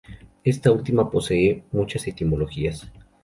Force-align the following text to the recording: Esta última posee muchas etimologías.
Esta 0.43 0.71
última 0.71 1.11
posee 1.11 1.63
muchas 1.71 2.07
etimologías. 2.07 2.91